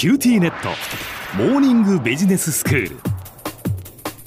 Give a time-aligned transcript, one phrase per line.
[0.00, 0.70] キューティーネット。
[1.36, 2.96] モーニングビジネススクール。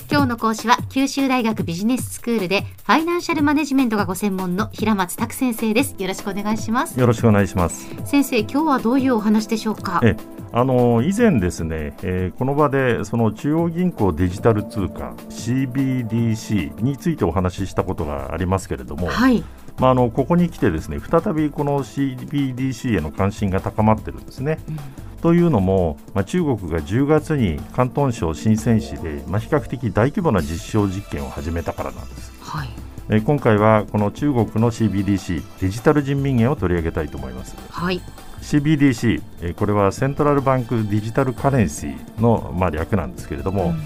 [0.07, 5.95] 今日の講師は九州大学ビジネススクールでファイナンシャルマネジメントがご専門の平松卓先生です。
[5.97, 6.99] よろしくお願いします。
[6.99, 7.87] よろしくお願いします。
[8.05, 9.99] 先生今日はどういうお話でしょうか？
[10.03, 10.15] え
[10.51, 19.43] あの以前ですね、えー、この場でその中央銀行デジタル通貨 CBDC についてお話ししたことがありますけれども、はい、
[19.79, 24.59] まあ、あのここに来てですね再びこの CBDC への関心が高まってるんですね。
[24.69, 24.79] うん
[25.23, 32.33] というのも、まあ、中国が10月に広東省深セン市で、まあ、比較的大規模な実証実験を始めたからなんです。
[32.41, 32.69] はい
[33.09, 37.55] え今回はこの中国の CBDC デジタル人民元を取り上げたいと思います。
[37.69, 38.01] はい
[38.41, 43.77] CBDC、えこれはセントラルバンクデジタルカレンシーの、まあ、略なんですけれども、うん、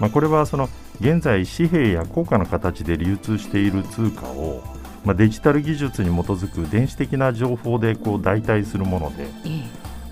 [0.00, 0.68] まあ、これはその
[1.00, 4.64] 現在紙幣や硬貨の形で流通している通貨を、
[5.04, 9.28] まあ、デジタル技術に基づく電子的な情報でこう代替するもので、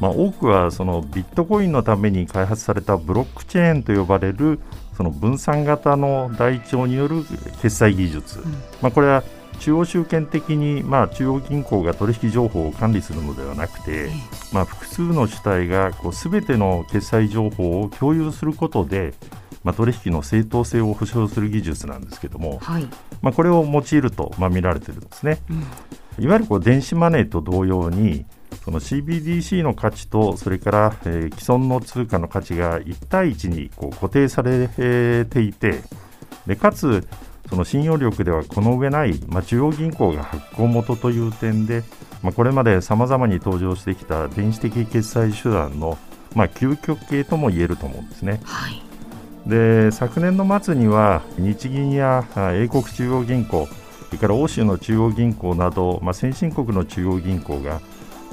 [0.01, 4.61] まあ、多くはそのビットコインのために開発されたブロックチェーンと呼ばれる
[4.97, 7.24] その分散型の台帳による
[7.63, 9.23] 決済技術、うん、まあ、これは
[9.60, 14.09] 中央集権的に、まあ、中央銀行が取引情報を管理するのではなくて、
[14.52, 19.15] まあ、複数の主体がすべての決済情報を共有することで、
[19.65, 22.88] まあ、取引の正当性を保証する技術なんですけども、はい、
[23.21, 25.41] まあ、これを用いると、まあ、見られているんですね。
[25.51, 28.26] うん、いわゆるこう電子マネーと同様に
[28.65, 35.82] その CBDC の価値とそれから、えー、既存の通貨の価値が1対1にこう固定されていて
[36.46, 37.07] でかつ
[37.49, 41.82] その信用力ではこの上ない、まあ、中央銀行が発行元という点で、
[42.23, 45.96] まあ、これまでさまざまに登場してきた電子的決済手段の、
[46.35, 48.41] まあ、究極系とも言えると思うんですね。
[48.45, 48.82] はい
[49.46, 57.80] で昨年の末には日銀や英国中央銀行それから欧州の中央銀行など、まあ、先進国の中央銀行が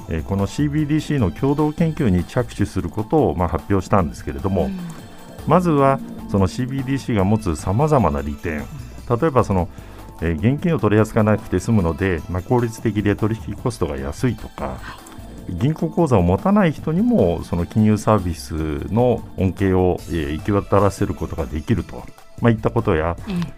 [0.09, 4.79] えこの CBDC の共同研究に着手することをまあ発表したんですけれども、うん、
[5.47, 8.65] まずはその CBDC が持つさまざまな利点。
[9.09, 9.69] 例えばその、
[10.21, 14.77] え現金を取り扱わなくて済むので、まあ、効率的で取引コストが安いとか、
[15.49, 18.53] 銀行口座を持たない人にもその金融サービス
[18.91, 22.03] の恩恵を、え行き渡らせることができると、
[22.41, 23.15] まあ、いったことや、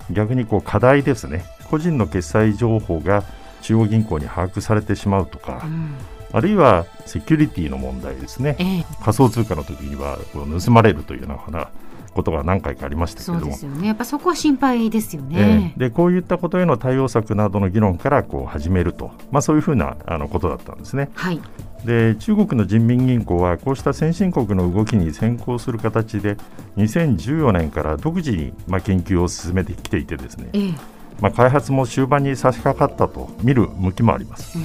[0.09, 1.45] うん、逆にこう課題ですね。
[1.69, 3.23] 個人の決済情報が
[3.61, 5.95] 中央銀行に把握されてしまうとか、うん
[6.31, 11.69] あるいはセキュリティの問題ですね、えー、仮想通貨の時には盗まれるというような
[12.17, 15.73] ことが何回かありましたけれども、そうですよね、やっぱそこは心配ですよね。
[15.75, 21.09] えー、でこういったことへの対応策などの議論からこう始めると、まあ、そういうふうなあのことだったんですね。
[21.13, 21.39] はい、
[21.85, 26.37] で中国の人民銀行はこうした先進国の動きに先行する形で
[26.77, 30.75] 2014年から独自にまあ研究を進めてきていてですね、えー、
[31.21, 34.57] まあ、開発も終盤に差し掛かったと見る向きもあります。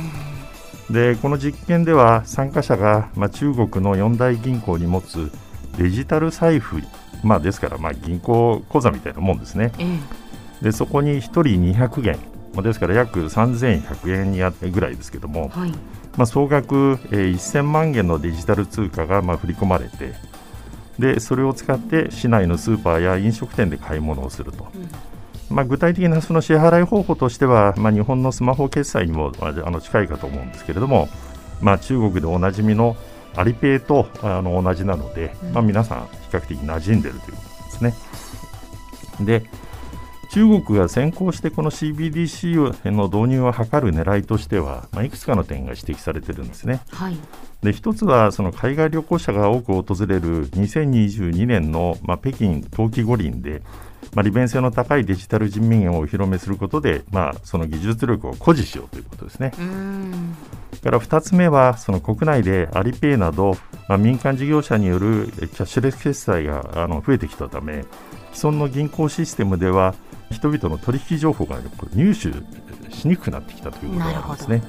[0.90, 5.30] でこの実験では参加者が、まあ、中国の四大銀行に持つ
[5.76, 6.82] デジタル財布、
[7.22, 9.84] まあ、ですから、まあ、銀行口座みたいなもんですね、え
[10.60, 12.18] え、でそこに1人200元、
[12.54, 15.70] まあ、ですから約3100円にあぐらいですけども、はい、
[16.16, 20.14] まあ、総額、えー、1000万元のデジタル通貨が、まあ、振り込まれて
[20.98, 24.68] でそれを使って市内のスーパーや飲食店で買い物をすると。
[24.74, 24.88] うん
[25.52, 31.08] まあ、具体的なその支払い方法としては、まあ、日本のスマホ決済にもあの近いかと思うんですけれども、
[31.60, 32.96] まあ、中国でおなじみの
[33.36, 37.94] アリペイとあの同じなので、まあ、皆さん比較的馴染んでいるということですね。
[39.24, 39.44] で
[40.32, 46.80] 中国が先行してこの CBDC の導入を図る狙いとしては、まあ、いくつかの点が指摘されているんですね。
[46.90, 47.16] はい、
[47.62, 53.62] で一つはその海外旅行者が多く訪れる2022年の、まあ、北京冬季五輪で
[54.14, 59.52] まあ、利便性の高いデジタル人民元をお披露目することで、まあ、その技術力を誇示しようということですね。
[60.82, 63.56] から2つ目はその国内でアリペイなど、
[63.88, 67.84] まあ、民間事業者によるキャッシュレス決済があの増えてきたため
[68.32, 69.94] 既存の銀行システムでは
[70.30, 71.58] 人々の取引情報が
[71.94, 72.32] 入手
[72.94, 74.62] しにくくなってきたということなんですね。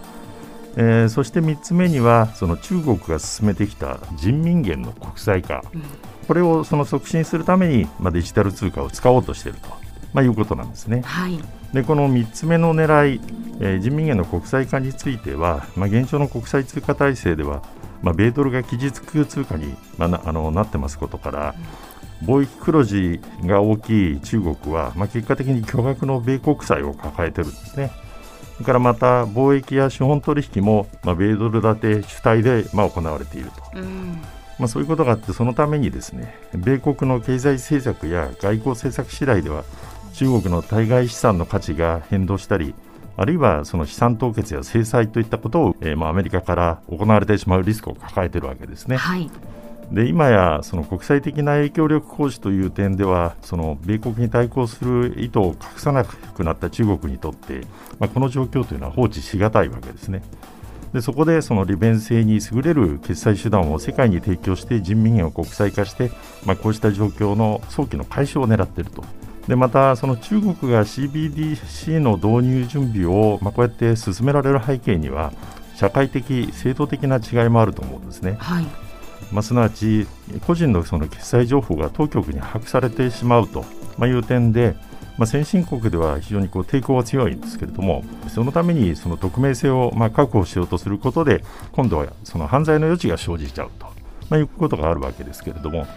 [0.75, 5.83] えー、そして3つ目にはその中国が進めてきた人民元の国際化、うん
[6.27, 9.69] これをその促進するために、まあ、デジタル通貨を使おうとしていると、
[10.13, 11.01] まあ、いうことなんですね。
[11.01, 11.39] はい、
[11.73, 13.21] でこの3つ目の狙い、
[13.59, 17.61] えー、人民元の国際化については、まあ、現状の国際通貨体制では、
[18.01, 21.55] まあ、米ドルが期日通貨に、まあ、なあのなってますことから、
[22.23, 27.91] 貿易黒字が大きい中国は、まあ、結果的に巨額の米国債を抱えてるんですね。
[28.63, 33.77] それからまた貿易や資本取引も、まあ、米ドル建て主体で、まあ、行われていると。
[33.77, 34.21] うん
[34.57, 39.65] まあ、そういうことがあってそのためにですね米国の経済政策や外交政策次第では
[40.13, 42.73] 中国の対外資産の価値が変動したり
[43.17, 48.95] あるいはその資産凍結や制裁といったことを、えー、まあアメリカから行われてしまうリスクを抱えているわけですね。
[48.95, 49.29] はい、
[49.93, 57.61] で今やその国際的な影響力行使という点ではその米国に対抗する意図を隠さなくなった中国にとって、
[57.99, 60.23] まあ、この状況というのは放置しがたいわけですね。
[60.93, 66.11] でそこでその利便性に優れる決済手段を世界に提供して人民元を国際化して、
[66.45, 69.03] まあ、こうした状況の早期の解消を狙っていると。
[69.47, 75.33] でまた、その中国が CBDC の導入準備を、まあ、こうやって進められる背景には
[75.75, 78.37] 社会的、制度的な違いもあると思うんですね。
[78.39, 78.92] はい
[79.33, 80.07] まあ、すなわち
[80.45, 83.65] 個人のその決済情報が当局に把握されてしまうと
[84.05, 84.75] いう点で、
[85.17, 93.87] まあ、先進国では非常にこう抵抗が強いんですけれどもそのためにその匿名性をまあ確保しようとすることで今度はその犯罪の余地が生じちゃうと、
[94.29, 95.87] まあ、いうことがあるわけですけれども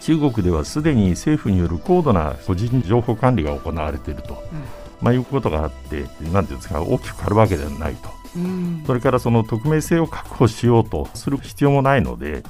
[0.00, 4.64] 中国ではすでに政府による高度な個人情報管理が行われていると、うん、
[5.00, 12.44] まあ、いうことがあってなんていうんですか大きく変わるわけではないと、うん、それからその匿名性を確保しようとする必要もないので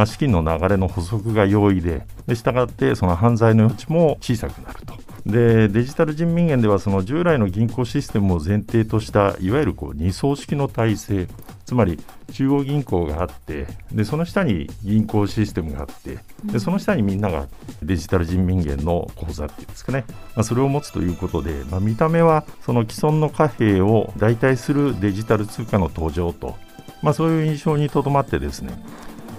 [0.00, 4.94] まあ、資金の流れの補足が容易で、したがってその犯罪の余地も小さくなると。
[5.26, 11.28] でデジタル人民元ではその従来の銀行システムを前提としたいわゆるこう二層式の体制
[11.66, 11.98] つまり
[12.32, 17.48] 中央銀行があってでその下に銀行システムがあってでその下にみんなが
[17.82, 26.56] デジタル人民元の口座っていうんですかね、まあ、それを持つということで、まあ、見た目はその既存の貨幣を代替するデジタル通貨の登場と、
[27.02, 28.72] まあ、そういう印象にとどまってですね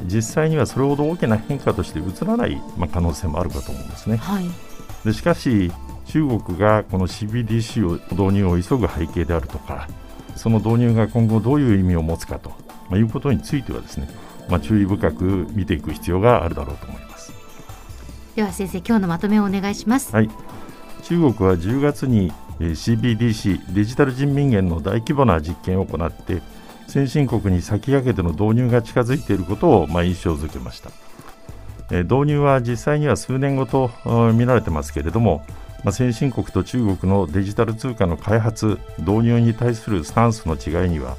[0.05, 4.17] 実際にはそれほど大きな変化として映らない、まあ、可能性もあるかと思うんですね。
[4.17, 4.45] はい、
[5.05, 5.71] でしかし
[6.05, 9.87] 中国がこの CBDC を導入を急ぐ背景であるとか
[10.35, 12.49] その導入が今後どういう意味を持つかと、
[12.89, 14.09] まあ、いうことについてはですね、
[14.49, 17.33] まあ、注意深く見ていく必要があるだろうと思います。
[18.35, 20.29] では先生今日のまとめをお願いします、はい、
[21.03, 26.41] 中国は10月に CBDC デジタル人民元の大規模な実験を行って
[26.91, 30.91] 先進国に先駆けての導入が近づいていることを、まあ、印象づけました、
[31.89, 33.91] え導入は実際には数年後と
[34.33, 35.45] 見られてますけれども、
[35.85, 41.15] まあ、先進国と中国のデジタル通貨の開発導入に対するスタンスの違いには、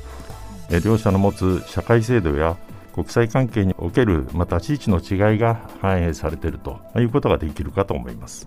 [0.70, 2.58] え両者の持つ社会制度や
[2.92, 8.46] 国際関係におけるまた地域の違いが反映されているということができるかと思います。